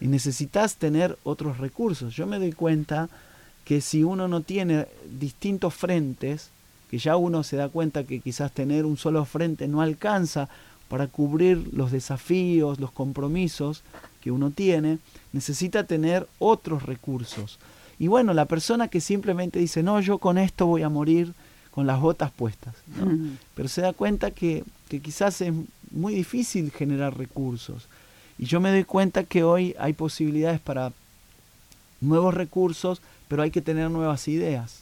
Y 0.00 0.06
necesitas 0.06 0.76
tener 0.76 1.18
otros 1.24 1.58
recursos. 1.58 2.14
Yo 2.14 2.28
me 2.28 2.38
doy 2.38 2.52
cuenta 2.52 3.08
que 3.64 3.80
si 3.80 4.04
uno 4.04 4.28
no 4.28 4.40
tiene 4.40 4.86
distintos 5.18 5.74
frentes, 5.74 6.50
que 6.92 6.98
ya 6.98 7.16
uno 7.16 7.42
se 7.42 7.56
da 7.56 7.70
cuenta 7.70 8.04
que 8.04 8.20
quizás 8.20 8.52
tener 8.52 8.84
un 8.84 8.98
solo 8.98 9.24
frente 9.24 9.66
no 9.66 9.80
alcanza 9.80 10.50
para 10.90 11.06
cubrir 11.06 11.70
los 11.72 11.90
desafíos, 11.90 12.80
los 12.80 12.92
compromisos 12.92 13.82
que 14.20 14.30
uno 14.30 14.50
tiene, 14.50 14.98
necesita 15.32 15.84
tener 15.84 16.28
otros 16.38 16.82
recursos. 16.82 17.58
Y 17.98 18.08
bueno, 18.08 18.34
la 18.34 18.44
persona 18.44 18.88
que 18.88 19.00
simplemente 19.00 19.58
dice, 19.58 19.82
no, 19.82 20.02
yo 20.02 20.18
con 20.18 20.36
esto 20.36 20.66
voy 20.66 20.82
a 20.82 20.90
morir 20.90 21.32
con 21.70 21.86
las 21.86 21.98
botas 21.98 22.30
puestas, 22.30 22.74
pero 23.54 23.70
se 23.70 23.80
da 23.80 23.94
cuenta 23.94 24.30
que, 24.30 24.62
que 24.90 25.00
quizás 25.00 25.40
es 25.40 25.54
muy 25.92 26.14
difícil 26.14 26.70
generar 26.72 27.16
recursos. 27.16 27.88
Y 28.36 28.44
yo 28.44 28.60
me 28.60 28.70
doy 28.70 28.84
cuenta 28.84 29.24
que 29.24 29.44
hoy 29.44 29.74
hay 29.78 29.94
posibilidades 29.94 30.60
para 30.60 30.92
nuevos 32.02 32.34
recursos, 32.34 33.00
pero 33.28 33.42
hay 33.42 33.50
que 33.50 33.62
tener 33.62 33.90
nuevas 33.90 34.28
ideas. 34.28 34.81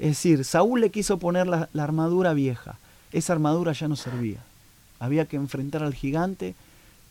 Es 0.00 0.08
decir, 0.08 0.44
Saúl 0.44 0.80
le 0.80 0.90
quiso 0.90 1.18
poner 1.18 1.46
la, 1.46 1.68
la 1.72 1.84
armadura 1.84 2.32
vieja, 2.34 2.78
esa 3.12 3.34
armadura 3.34 3.72
ya 3.72 3.86
no 3.86 3.94
servía. 3.94 4.38
Había 4.98 5.26
que 5.26 5.36
enfrentar 5.36 5.84
al 5.84 5.94
gigante 5.94 6.54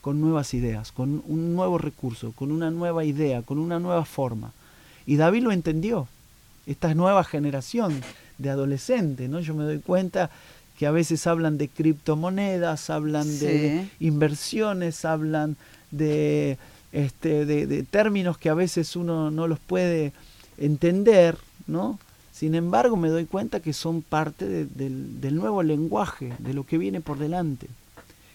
con 0.02 0.20
nuevas 0.20 0.54
ideas, 0.54 0.92
con 0.92 1.24
un 1.28 1.56
nuevo 1.56 1.78
recurso, 1.78 2.34
con 2.34 2.52
una 2.52 2.72
nueva 2.72 3.06
idea, 3.06 3.42
con 3.44 3.60
una 3.60 3.80
nueva 3.80 4.06
forma. 4.06 4.52
Y 5.06 5.16
David 5.16 5.44
lo 5.44 5.52
entendió, 5.52 6.08
esta 6.66 6.94
nueva 6.94 7.24
generación 7.24 8.02
de 8.38 8.50
adolescentes, 8.50 9.30
¿no? 9.30 9.40
Yo 9.40 9.54
me 9.54 9.64
doy 9.64 9.80
cuenta 9.80 10.30
que 10.78 10.88
a 10.88 10.92
veces 10.92 11.28
hablan 11.28 11.58
de 11.58 11.68
criptomonedas, 11.68 12.90
hablan 12.90 13.40
de 13.40 13.88
inversiones, 14.00 15.04
hablan 15.04 15.58
de, 15.92 16.58
este, 16.92 17.46
de, 17.46 17.84
términos 17.84 18.38
que 18.38 18.50
a 18.50 18.54
veces 18.54 18.96
uno 18.96 19.30
no 19.32 19.48
los 19.48 19.60
puede 19.60 20.14
entender, 20.58 21.38
¿no? 21.68 22.00
Sin 22.40 22.56
embargo, 22.56 22.96
me 22.96 23.10
doy 23.10 23.26
cuenta 23.26 23.60
que 23.60 23.74
son 23.74 24.02
parte 24.02 24.66
del, 24.66 25.36
nuevo 25.36 25.62
lenguaje, 25.62 26.32
de 26.40 26.54
lo 26.54 26.66
que 26.66 26.78
viene 26.78 27.02
por 27.02 27.20
delante, 27.20 27.68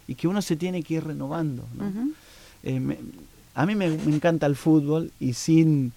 y 0.07 0.15
que 0.15 0.29
uno 0.29 0.43
se 0.43 0.57
tiene 0.57 0.83
que 0.83 0.97
ir 0.97 1.05
renovando. 1.05 1.65
Eh, 2.65 2.99
a 3.55 3.65
mí 3.65 3.75
me, 3.75 3.87
encanta 3.87 4.45
el 4.45 4.57
fútbol 4.57 5.11
y 5.21 5.33
sin 5.33 5.93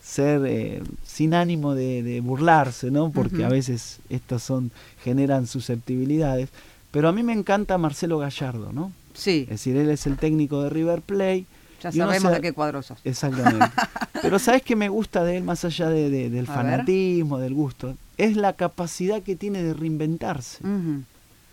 ser 0.00 0.42
eh, 0.46 0.82
sin 1.04 1.34
ánimo 1.34 1.74
de, 1.74 2.20
burlarse, 2.22 2.92
¿no? 2.92 3.10
Porque 3.10 3.44
a 3.44 3.48
veces 3.48 3.98
estas 4.08 4.44
son 4.44 4.70
generan 5.02 5.48
susceptibilidades, 5.48 6.50
pero 6.92 7.08
a 7.08 7.12
mí 7.12 7.24
me 7.24 7.32
encanta 7.32 7.76
Marcelo 7.76 8.18
Gallardo, 8.18 8.72
¿no? 8.72 8.92
Sí. 9.14 9.40
Es 9.42 9.64
decir, 9.64 9.76
él 9.76 9.90
es 9.90 10.06
el 10.06 10.16
técnico 10.16 10.62
de 10.62 10.70
River 10.70 11.02
Plate 11.02 11.46
ya 11.80 11.92
sabemos 11.92 12.32
de 12.32 12.40
qué 12.40 12.52
cuadros 12.52 12.86
sos. 12.86 12.98
Exactamente. 13.04 13.66
Pero 14.22 14.38
¿sabes 14.38 14.62
qué 14.62 14.76
me 14.76 14.88
gusta 14.88 15.24
de 15.24 15.36
él, 15.36 15.44
más 15.44 15.64
allá 15.64 15.88
de, 15.88 16.30
del 16.30 16.46
fanatismo, 16.46 17.38
del 17.38 17.54
gusto? 17.54 17.94
Es 18.16 18.36
la 18.36 18.52
capacidad 18.54 19.22
que 19.22 19.36
tiene 19.36 19.62
de 19.62 19.74
reinventarse. 19.74 20.58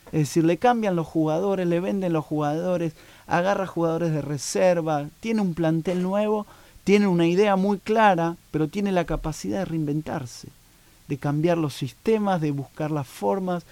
Es 0.08 0.20
decir, 0.20 0.46
le 0.46 0.58
cambian 0.58 0.96
los 0.96 1.08
jugadores, 1.08 1.68
le 1.68 1.80
venden 1.80 2.14
los 2.14 2.26
jugadores, 2.26 2.94
agarra 3.28 3.68
jugadores 3.68 4.12
de 4.12 4.22
reserva, 4.22 5.08
tiene 5.20 5.42
un 5.42 5.54
plantel 5.54 6.02
nuevo, 6.02 6.46
tiene 6.84 7.08
una 7.08 7.28
idea 7.28 7.56
muy 7.56 7.80
clara, 7.80 8.36
pero 8.52 8.68
tiene 8.68 8.92
la 8.92 9.06
capacidad 9.06 9.60
de 9.60 9.66
reinventarse, 9.66 10.50
de 11.08 11.18
cambiar 11.18 11.58
los 11.58 11.74
sistemas, 11.74 12.42
de 12.42 12.52
buscar 12.52 12.92
las 12.92 13.08
formas, 13.08 13.64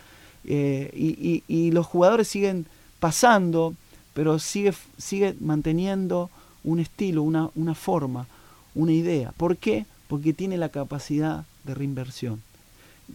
eh, 0.45 0.91
y, 0.93 1.43
y, 1.48 1.72
los 1.72 1.86
jugadores 1.86 2.27
siguen 2.27 2.65
pasando, 3.00 3.75
pero 4.13 4.39
sigue, 4.39 4.74
sigue 4.98 5.36
manteniendo 5.39 6.29
un 6.63 6.79
estilo, 6.79 7.24
una, 7.24 7.50
una 7.55 7.75
forma, 7.75 8.27
una 8.75 8.91
idea. 8.91 9.34
¿Por 9.38 9.58
qué? 9.58 9.86
Porque 10.08 10.34
tiene 10.34 10.58
la 10.58 10.70
capacidad 10.70 11.46
de 11.63 11.74
reinversión. 11.74 12.41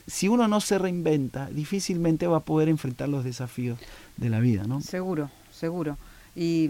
Si 0.07 0.29
uno 0.29 0.49
no 0.49 0.61
se 0.61 0.79
reinventa, 0.79 1.49
difícilmente 1.51 2.27
va 2.27 2.39
a 2.39 2.41
poder 2.41 2.69
enfrentar 2.69 3.09
los 3.09 3.25
desafíos 3.25 3.79
de 4.17 4.29
la 4.29 4.39
vida, 4.39 4.65
¿no? 4.65 4.81
Seguro, 4.81 5.31
seguro. 5.51 5.97
Y, 6.37 6.69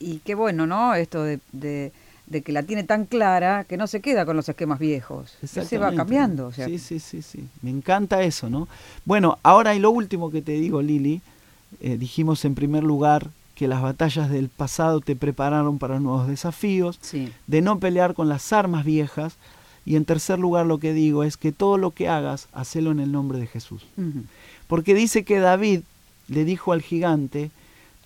y 0.00 0.18
qué 0.24 0.34
bueno, 0.34 0.66
¿no? 0.66 0.94
Esto 0.94 1.22
de, 1.22 1.40
de, 1.52 1.92
que 2.42 2.52
la 2.52 2.62
tiene 2.62 2.84
tan 2.84 3.04
clara 3.04 3.64
que 3.64 3.76
no 3.76 3.86
se 3.86 4.00
queda 4.00 4.24
con 4.24 4.36
los 4.36 4.48
esquemas 4.48 4.78
viejos. 4.78 5.34
Se 5.44 5.78
va 5.78 5.94
cambiando. 5.94 6.50
Sí, 6.52 6.78
sí, 6.78 6.98
sí, 6.98 7.20
sí. 7.20 7.46
Me 7.60 7.70
encanta 7.70 8.22
eso, 8.22 8.48
¿no? 8.48 8.66
Bueno, 9.04 9.38
ahora 9.42 9.74
y 9.74 9.78
lo 9.78 9.90
último 9.90 10.30
que 10.30 10.40
te 10.40 10.52
digo, 10.52 10.80
Lili, 10.80 11.20
eh, 11.80 11.98
dijimos 11.98 12.44
en 12.46 12.54
primer 12.54 12.82
lugar 12.82 13.28
que 13.62 13.68
las 13.68 13.80
batallas 13.80 14.28
del 14.28 14.48
pasado 14.48 15.00
te 15.00 15.14
prepararon 15.14 15.78
para 15.78 16.00
nuevos 16.00 16.26
desafíos, 16.26 16.98
de 17.46 17.60
no 17.60 17.78
pelear 17.78 18.12
con 18.12 18.28
las 18.28 18.52
armas 18.52 18.84
viejas, 18.84 19.36
y 19.86 19.94
en 19.94 20.04
tercer 20.04 20.40
lugar 20.40 20.66
lo 20.66 20.78
que 20.78 20.92
digo 20.92 21.22
es 21.22 21.36
que 21.36 21.52
todo 21.52 21.78
lo 21.78 21.92
que 21.92 22.08
hagas, 22.08 22.48
hacelo 22.52 22.90
en 22.90 22.98
el 22.98 23.12
nombre 23.12 23.38
de 23.38 23.46
Jesús. 23.46 23.86
Porque 24.66 24.96
dice 24.96 25.22
que 25.22 25.38
David 25.38 25.82
le 26.26 26.44
dijo 26.44 26.72
al 26.72 26.82
gigante, 26.82 27.52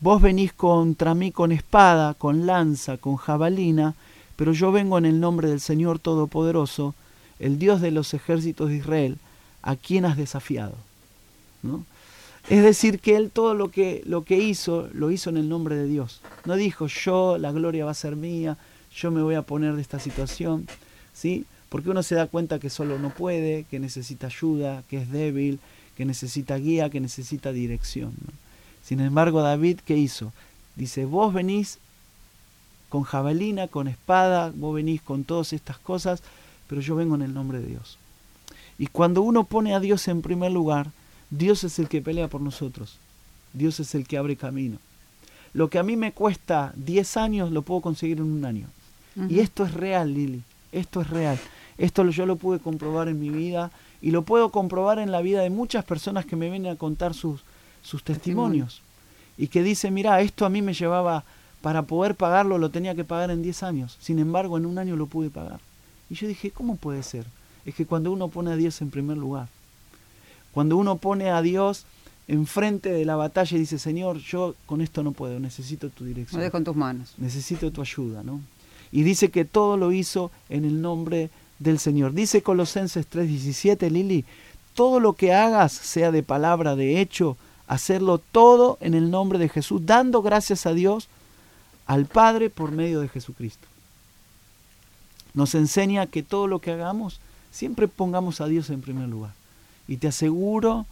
vos 0.01 0.21
venís 0.21 0.53
contra 0.53 1.15
mí 1.15 1.33
con 1.33 1.53
espada, 1.53 2.13
con 2.13 2.45
lanza, 2.45 2.99
con 2.99 3.17
jabalina, 3.17 3.95
pero 4.37 4.53
yo 4.53 4.73
vengo 4.73 4.99
en 4.99 5.07
el 5.07 5.21
nombre 5.21 5.49
del 5.49 5.61
Señor 5.61 6.01
Todopoderoso, 6.01 6.95
el 7.39 7.59
Dios 7.59 7.81
de 7.81 7.93
los 7.93 8.13
ejércitos 8.13 8.69
de 8.69 8.77
Israel, 8.77 9.17
a 9.63 9.75
quien 9.75 10.05
has 10.05 10.19
desafiado. 10.19 10.75
¿no? 11.63 11.87
Es 12.49 12.63
decir, 12.63 13.01
que 13.01 13.17
él 13.17 13.31
todo 13.33 13.55
lo 13.55 13.71
que, 13.71 14.03
lo 14.07 14.23
que 14.23 14.39
hizo, 14.39 14.89
lo 14.93 15.11
hizo 15.11 15.31
en 15.31 15.37
el 15.37 15.49
nombre 15.49 15.75
de 15.75 15.87
Dios. 15.87 16.21
No 16.45 16.55
dijo, 16.55 16.87
yo, 16.87 17.39
la 17.39 17.51
gloria 17.51 17.85
va 17.85 17.91
a 17.91 17.95
ser 17.95 18.15
mía, 18.15 18.57
yo 18.95 19.11
me 19.11 19.23
voy 19.23 19.35
a 19.35 19.43
poner 19.43 19.75
de 19.75 19.83
esta 19.83 19.99
situación, 19.99 20.69
¿sí? 21.13 21.45
Porque 21.69 21.91
uno 21.91 22.05
se 22.05 22.15
da 22.15 22.29
cuenta 22.29 22.61
que 22.61 22.71
solo 22.71 23.01
no 23.01 23.11
puede, 23.11 23.65
que 23.65 23.81
necesita 23.81 24.29
ayuda, 24.29 24.85
que 24.89 24.99
es 24.99 25.11
débil, 25.11 25.59
que 25.97 26.05
necesita 26.05 26.57
guía, 26.57 26.89
que 26.89 27.01
necesita 27.01 27.51
dirección. 27.51 28.15
Sin 28.85 29.01
embargo, 29.01 29.43
David, 29.43 29.81
¿qué 29.85 29.97
hizo? 29.97 30.33
Dice, 30.77 31.05
vos 31.05 31.35
venís 31.35 31.79
con 32.89 33.03
jabalina, 33.03 33.67
con 33.67 33.89
espada, 33.89 34.53
vos 34.55 34.75
venís 34.75 35.03
con 35.03 35.25
todas 35.25 35.53
estas 35.53 35.79
cosas, 35.79 36.23
pero 36.69 36.81
yo 36.81 36.95
vengo 36.95 37.17
en 37.17 37.23
el 37.23 37.35
nombre 37.35 37.59
de 37.59 37.67
Dios. 37.67 37.99
Y 38.79 38.87
cuando 38.87 39.23
uno 39.23 39.45
pone 39.45 39.75
a 39.75 39.81
Dios 39.81 40.07
en 40.07 40.23
primer 40.23 40.53
lugar, 40.53 40.93
Dios 41.31 41.65
es 41.65 41.79
el 41.79 41.89
que 41.89 42.03
pelea 42.03 42.29
por 42.29 42.41
nosotros. 42.41 42.99
Dios 43.53 43.81
es 43.81 43.95
el 43.95 44.07
que 44.07 44.19
abre 44.19 44.37
camino. 44.37 44.79
Lo 45.53 45.71
que 45.71 45.79
a 45.79 45.83
mí 45.83 45.97
me 45.97 46.13
cuesta 46.13 46.73
10 46.77 47.17
años 47.17 47.51
lo 47.51 47.63
puedo 47.63 47.81
conseguir 47.81 48.19
en 48.19 48.25
un 48.25 48.45
año. 48.45 48.69
Y 49.31 49.41
esto 49.41 49.65
es 49.65 49.73
real, 49.73 50.13
Lili. 50.13 50.43
Esto 50.73 51.01
es 51.01 51.09
real. 51.09 51.39
Esto 51.79 52.07
yo 52.11 52.27
lo 52.27 52.37
pude 52.37 52.59
comprobar 52.59 53.09
en 53.09 53.19
mi 53.19 53.31
vida 53.31 53.71
y 54.03 54.11
lo 54.11 54.23
puedo 54.23 54.51
comprobar 54.51 54.99
en 54.99 55.11
la 55.11 55.23
vida 55.23 55.41
de 55.41 55.49
muchas 55.49 55.85
personas 55.85 56.27
que 56.27 56.37
me 56.37 56.51
vienen 56.51 56.73
a 56.73 56.77
contar 56.77 57.15
sus, 57.15 57.41
sus 57.83 58.03
testimonios. 58.03 58.83
Y 59.39 59.49
que 59.49 59.63
dice, 59.63 59.91
mira, 59.91 60.21
esto 60.21 60.45
a 60.45 60.51
mí 60.51 60.61
me 60.61 60.75
llevaba, 60.75 61.25
para 61.63 61.83
poder 61.83 62.15
pagarlo 62.15 62.59
lo 62.59 62.71
tenía 62.71 62.95
que 62.95 63.05
pagar 63.05 63.31
en 63.31 63.43
10 63.43 63.63
años. 63.63 63.97
Sin 64.01 64.19
embargo, 64.19 64.59
en 64.59 64.67
un 64.67 64.79
año 64.79 64.97
lo 64.97 65.07
pude 65.07 65.31
pagar. 65.31 65.61
Y 66.11 66.15
yo 66.15 66.29
dije, 66.29 66.51
¿cómo 66.51 66.77
puede 66.77 67.03
ser? 67.03 67.27
Es 67.65 67.75
que 67.75 67.87
cuando 67.87 68.13
uno 68.13 68.29
pone 68.29 68.53
a 68.53 68.57
Dios 68.57 68.81
en 68.83 68.91
primer 68.91 69.17
lugar, 69.17 69.49
cuando 70.57 70.79
uno 70.79 70.97
pone 70.97 71.29
a 71.29 71.43
Dios 71.43 71.85
enfrente 72.29 72.89
de 72.89 73.05
la 73.05 73.15
batalla 73.15 73.55
y 73.59 73.61
dice, 73.61 73.79
Señor, 73.79 74.17
yo 74.17 74.55
con 74.65 74.81
esto 74.81 75.03
no 75.03 75.13
puedo, 75.13 75.39
necesito 75.39 75.91
tu 75.91 76.07
dirección. 76.07 76.41
Lo 76.41 76.45
dejo 76.45 76.57
en 76.57 76.65
tus 76.65 76.75
manos. 76.75 77.13
Necesito 77.19 77.71
tu 77.71 77.83
ayuda, 77.83 78.23
¿no? 78.23 78.41
Y 78.91 79.03
dice 79.03 79.31
que 79.31 79.45
todo 79.45 79.77
lo 79.77 79.93
hizo 79.93 80.31
en 80.49 80.65
el 80.65 80.81
nombre 80.81 81.29
del 81.59 81.79
Señor. 81.79 82.15
Dice 82.15 82.41
Colosenses 82.41 83.07
3:17, 83.07 83.91
Lili, 83.91 84.25
todo 84.73 84.99
lo 84.99 85.13
que 85.13 85.35
hagas, 85.35 85.73
sea 85.73 86.11
de 86.11 86.23
palabra, 86.23 86.75
de 86.75 87.03
hecho, 87.03 87.37
hacerlo 87.67 88.17
todo 88.17 88.79
en 88.81 88.95
el 88.95 89.11
nombre 89.11 89.39
de 89.39 89.51
Jesús, 89.51 89.85
dando 89.85 90.23
gracias 90.23 90.65
a 90.65 90.73
Dios, 90.73 91.11
al 91.85 92.07
Padre 92.07 92.49
por 92.49 92.73
medio 92.73 93.03
de 93.03 93.09
Jesucristo. 93.09 93.69
Nos 95.35 95.55
enseña 95.55 96.07
que 96.07 96.23
todo 96.23 96.47
lo 96.47 96.61
que 96.61 96.73
hagamos, 96.73 97.21
siempre 97.51 97.89
pongamos 97.89 98.41
a 98.41 98.47
Dios 98.47 98.71
en 98.71 98.81
primer 98.81 99.07
lugar. 99.07 99.35
Y 99.89 99.99
te 99.99 100.09
aseguro 100.09 100.87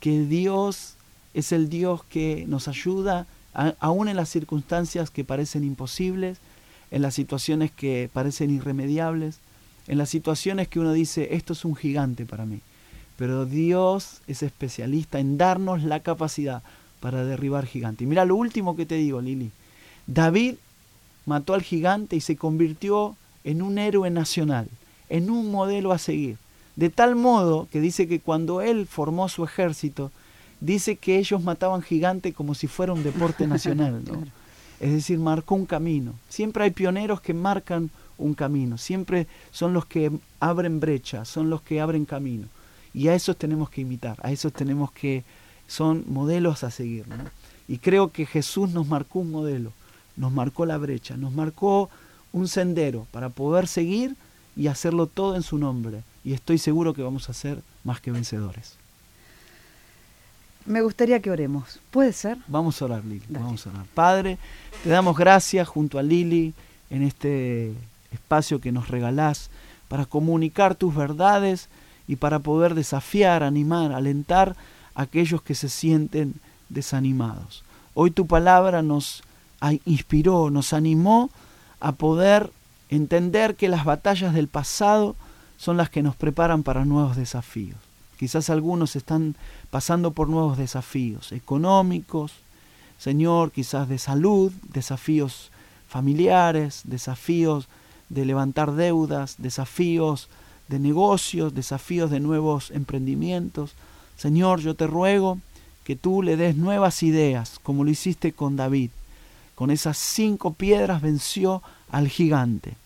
que 0.00 0.20
Dios 0.20 0.94
es 1.34 1.52
el 1.52 1.68
Dios 1.68 2.02
que 2.04 2.44
nos 2.48 2.68
ayuda, 2.68 3.26
aún 3.52 4.08
en 4.08 4.16
las 4.16 4.28
circunstancias 4.28 5.10
que 5.10 5.24
parecen 5.24 5.64
imposibles, 5.64 6.38
en 6.90 7.02
las 7.02 7.14
situaciones 7.14 7.70
que 7.70 8.10
parecen 8.12 8.50
irremediables, 8.50 9.38
en 9.86 9.98
las 9.98 10.08
situaciones 10.08 10.68
que 10.68 10.80
uno 10.80 10.92
dice, 10.92 11.34
esto 11.34 11.52
es 11.52 11.64
un 11.64 11.76
gigante 11.76 12.26
para 12.26 12.46
mí. 12.46 12.60
Pero 13.16 13.44
Dios 13.44 14.22
es 14.26 14.42
especialista 14.42 15.18
en 15.18 15.36
darnos 15.36 15.82
la 15.82 16.00
capacidad 16.00 16.62
para 17.00 17.24
derribar 17.24 17.66
gigantes. 17.66 18.04
Y 18.04 18.08
mira 18.08 18.24
lo 18.24 18.36
último 18.36 18.76
que 18.76 18.86
te 18.86 18.96
digo, 18.96 19.20
Lili. 19.20 19.50
David 20.06 20.54
mató 21.26 21.54
al 21.54 21.62
gigante 21.62 22.16
y 22.16 22.20
se 22.20 22.36
convirtió 22.36 23.16
en 23.44 23.62
un 23.62 23.78
héroe 23.78 24.10
nacional, 24.10 24.68
en 25.08 25.30
un 25.30 25.50
modelo 25.50 25.92
a 25.92 25.98
seguir. 25.98 26.38
De 26.80 26.88
tal 26.88 27.14
modo 27.14 27.68
que 27.70 27.78
dice 27.78 28.08
que 28.08 28.20
cuando 28.20 28.62
él 28.62 28.86
formó 28.86 29.28
su 29.28 29.44
ejército, 29.44 30.10
dice 30.62 30.96
que 30.96 31.18
ellos 31.18 31.42
mataban 31.42 31.82
gigantes 31.82 32.34
como 32.34 32.54
si 32.54 32.68
fuera 32.68 32.94
un 32.94 33.02
deporte 33.02 33.46
nacional. 33.46 34.02
Es 34.80 34.90
decir, 34.90 35.18
marcó 35.18 35.56
un 35.56 35.66
camino. 35.66 36.14
Siempre 36.30 36.64
hay 36.64 36.70
pioneros 36.70 37.20
que 37.20 37.34
marcan 37.34 37.90
un 38.16 38.32
camino, 38.32 38.78
siempre 38.78 39.26
son 39.50 39.74
los 39.74 39.84
que 39.84 40.10
abren 40.40 40.80
brecha, 40.80 41.26
son 41.26 41.50
los 41.50 41.60
que 41.60 41.82
abren 41.82 42.06
camino. 42.06 42.48
Y 42.94 43.08
a 43.08 43.14
esos 43.14 43.36
tenemos 43.36 43.68
que 43.68 43.82
imitar, 43.82 44.16
a 44.22 44.32
esos 44.32 44.50
tenemos 44.50 44.90
que, 44.90 45.22
son 45.66 46.04
modelos 46.06 46.64
a 46.64 46.70
seguir. 46.70 47.04
Y 47.68 47.76
creo 47.76 48.10
que 48.10 48.24
Jesús 48.24 48.70
nos 48.70 48.86
marcó 48.86 49.18
un 49.18 49.30
modelo, 49.30 49.74
nos 50.16 50.32
marcó 50.32 50.64
la 50.64 50.78
brecha, 50.78 51.18
nos 51.18 51.34
marcó 51.34 51.90
un 52.32 52.48
sendero 52.48 53.06
para 53.10 53.28
poder 53.28 53.68
seguir 53.68 54.16
y 54.56 54.68
hacerlo 54.68 55.06
todo 55.06 55.36
en 55.36 55.42
su 55.42 55.58
nombre. 55.58 56.04
Y 56.24 56.32
estoy 56.32 56.58
seguro 56.58 56.94
que 56.94 57.02
vamos 57.02 57.28
a 57.28 57.32
ser 57.32 57.62
más 57.84 58.00
que 58.00 58.10
vencedores. 58.10 58.74
Me 60.66 60.82
gustaría 60.82 61.20
que 61.20 61.30
oremos. 61.30 61.80
¿Puede 61.90 62.12
ser? 62.12 62.38
Vamos 62.46 62.80
a 62.80 62.84
orar, 62.84 63.04
Lili. 63.04 63.24
Vamos 63.28 63.66
a 63.66 63.70
orar. 63.70 63.86
Padre, 63.94 64.38
te 64.84 64.90
damos 64.90 65.16
gracias 65.16 65.66
junto 65.66 65.98
a 65.98 66.02
Lili 66.02 66.52
en 66.90 67.02
este 67.02 67.72
espacio 68.12 68.60
que 68.60 68.72
nos 68.72 68.88
regalás 68.88 69.50
para 69.88 70.06
comunicar 70.06 70.74
tus 70.74 70.94
verdades 70.94 71.68
y 72.06 72.16
para 72.16 72.40
poder 72.40 72.74
desafiar, 72.74 73.42
animar, 73.42 73.92
alentar 73.92 74.54
a 74.94 75.02
aquellos 75.02 75.42
que 75.42 75.54
se 75.54 75.68
sienten 75.68 76.34
desanimados. 76.68 77.64
Hoy 77.94 78.10
tu 78.10 78.26
palabra 78.26 78.82
nos 78.82 79.22
inspiró, 79.84 80.50
nos 80.50 80.72
animó 80.72 81.30
a 81.80 81.92
poder 81.92 82.50
entender 82.88 83.56
que 83.56 83.68
las 83.68 83.84
batallas 83.84 84.34
del 84.34 84.48
pasado 84.48 85.16
son 85.60 85.76
las 85.76 85.90
que 85.90 86.02
nos 86.02 86.16
preparan 86.16 86.62
para 86.62 86.86
nuevos 86.86 87.16
desafíos. 87.16 87.76
Quizás 88.18 88.48
algunos 88.48 88.96
están 88.96 89.36
pasando 89.68 90.12
por 90.12 90.30
nuevos 90.30 90.56
desafíos 90.56 91.32
económicos, 91.32 92.32
Señor, 92.98 93.52
quizás 93.52 93.86
de 93.86 93.98
salud, 93.98 94.52
desafíos 94.72 95.50
familiares, 95.86 96.80
desafíos 96.84 97.68
de 98.08 98.24
levantar 98.24 98.72
deudas, 98.72 99.36
desafíos 99.36 100.28
de 100.68 100.78
negocios, 100.78 101.54
desafíos 101.54 102.10
de 102.10 102.20
nuevos 102.20 102.70
emprendimientos. 102.70 103.74
Señor, 104.16 104.60
yo 104.60 104.74
te 104.74 104.86
ruego 104.86 105.38
que 105.84 105.94
tú 105.94 106.22
le 106.22 106.38
des 106.38 106.56
nuevas 106.56 107.02
ideas, 107.02 107.58
como 107.62 107.84
lo 107.84 107.90
hiciste 107.90 108.32
con 108.32 108.56
David. 108.56 108.90
Con 109.54 109.70
esas 109.70 109.98
cinco 109.98 110.54
piedras 110.54 111.02
venció 111.02 111.62
al 111.90 112.08
gigante. 112.08 112.76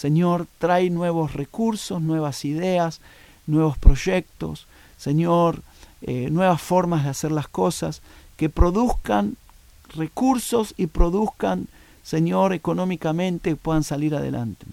Señor, 0.00 0.46
trae 0.56 0.88
nuevos 0.88 1.34
recursos, 1.34 2.00
nuevas 2.00 2.46
ideas, 2.46 3.02
nuevos 3.46 3.76
proyectos. 3.76 4.66
Señor, 4.96 5.62
eh, 6.00 6.30
nuevas 6.30 6.62
formas 6.62 7.04
de 7.04 7.10
hacer 7.10 7.30
las 7.32 7.48
cosas 7.48 8.00
que 8.38 8.48
produzcan 8.48 9.36
recursos 9.94 10.72
y 10.78 10.86
produzcan, 10.86 11.68
Señor, 12.02 12.54
económicamente 12.54 13.56
puedan 13.56 13.84
salir 13.84 14.14
adelante. 14.14 14.64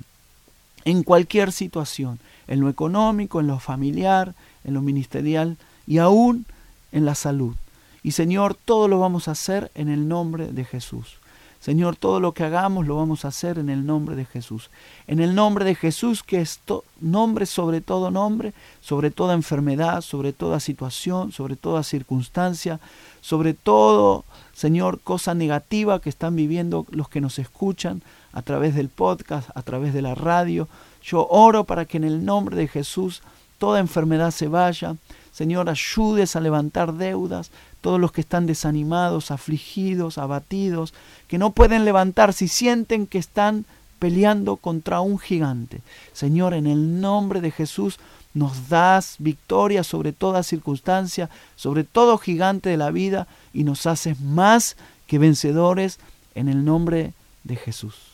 En 0.85 1.03
cualquier 1.03 1.51
situación, 1.51 2.19
en 2.47 2.61
lo 2.61 2.69
económico, 2.69 3.41
en 3.41 3.47
lo 3.47 3.59
familiar, 3.59 4.33
en 4.63 4.75
lo 4.75 4.81
ministerial 4.81 5.57
y 5.85 5.97
aún 5.97 6.45
en 6.93 7.03
la 7.03 7.15
salud. 7.15 7.53
Y 8.01 8.11
Señor, 8.11 8.55
todo 8.55 8.87
lo 8.87 8.99
vamos 8.99 9.27
a 9.27 9.31
hacer 9.31 9.71
en 9.75 9.89
el 9.89 10.07
nombre 10.07 10.53
de 10.53 10.63
Jesús. 10.63 11.17
Señor, 11.59 11.95
todo 11.95 12.19
lo 12.19 12.33
que 12.33 12.43
hagamos 12.43 12.87
lo 12.87 12.95
vamos 12.95 13.25
a 13.25 13.29
hacer 13.29 13.57
en 13.57 13.69
el 13.69 13.85
nombre 13.85 14.15
de 14.15 14.25
Jesús. 14.25 14.69
En 15.07 15.19
el 15.19 15.35
nombre 15.35 15.65
de 15.65 15.75
Jesús, 15.75 16.23
que 16.23 16.39
es 16.39 16.59
nombre 17.01 17.45
sobre 17.45 17.81
todo 17.81 18.11
nombre, 18.11 18.53
sobre 18.79 19.11
toda 19.11 19.33
enfermedad, 19.33 20.01
sobre 20.01 20.33
toda 20.33 20.59
situación, 20.59 21.31
sobre 21.31 21.55
toda 21.55 21.83
circunstancia, 21.83 22.79
sobre 23.21 23.53
todo, 23.53 24.23
Señor, 24.53 24.99
cosa 25.01 25.33
negativa 25.33 25.99
que 25.99 26.09
están 26.09 26.35
viviendo 26.35 26.85
los 26.91 27.09
que 27.09 27.21
nos 27.21 27.39
escuchan 27.39 28.01
a 28.33 28.41
través 28.43 28.75
del 28.75 28.89
podcast, 28.89 29.49
a 29.55 29.61
través 29.63 29.93
de 29.93 30.01
la 30.01 30.15
radio. 30.15 30.67
Yo 31.03 31.27
oro 31.29 31.63
para 31.63 31.85
que 31.85 31.97
en 31.97 32.03
el 32.03 32.23
nombre 32.23 32.55
de 32.55 32.67
Jesús 32.67 33.23
toda 33.57 33.79
enfermedad 33.79 34.31
se 34.31 34.47
vaya. 34.47 34.95
Señor, 35.31 35.69
ayudes 35.69 36.35
a 36.35 36.39
levantar 36.39 36.93
deudas, 36.93 37.51
todos 37.87 38.01
los 38.01 38.11
que 38.11 38.19
están 38.19 38.47
desanimados, 38.47 39.31
afligidos, 39.31 40.17
abatidos, 40.17 40.93
que 41.29 41.37
no 41.37 41.51
pueden 41.51 41.85
levantarse 41.85 42.43
y 42.43 42.47
sienten 42.49 43.07
que 43.07 43.17
están 43.17 43.63
peleando 43.97 44.57
contra 44.57 44.99
un 44.99 45.17
gigante. 45.17 45.79
Señor, 46.11 46.53
en 46.53 46.67
el 46.67 46.99
nombre 46.99 47.39
de 47.39 47.49
Jesús 47.49 47.97
nos 48.33 48.67
das 48.67 49.15
victoria 49.19 49.85
sobre 49.85 50.11
toda 50.11 50.43
circunstancia, 50.43 51.29
sobre 51.55 51.85
todo 51.85 52.17
gigante 52.17 52.67
de 52.67 52.75
la 52.75 52.91
vida 52.91 53.25
y 53.53 53.63
nos 53.63 53.85
haces 53.85 54.19
más 54.19 54.75
que 55.07 55.17
vencedores 55.17 55.97
en 56.35 56.49
el 56.49 56.65
nombre 56.65 57.13
de 57.45 57.55
Jesús. 57.55 58.06